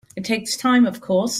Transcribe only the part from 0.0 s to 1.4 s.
It takes time of course.